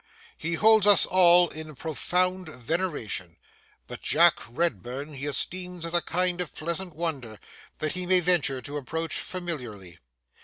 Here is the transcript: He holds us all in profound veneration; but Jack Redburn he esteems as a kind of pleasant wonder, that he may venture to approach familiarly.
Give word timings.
He 0.35 0.55
holds 0.55 0.87
us 0.87 1.05
all 1.05 1.49
in 1.49 1.75
profound 1.75 2.49
veneration; 2.49 3.37
but 3.85 4.01
Jack 4.01 4.33
Redburn 4.49 5.13
he 5.13 5.27
esteems 5.27 5.85
as 5.85 5.93
a 5.93 6.01
kind 6.01 6.41
of 6.41 6.55
pleasant 6.55 6.95
wonder, 6.95 7.37
that 7.77 7.91
he 7.93 8.07
may 8.07 8.19
venture 8.19 8.63
to 8.63 8.77
approach 8.77 9.13
familiarly. 9.19 9.99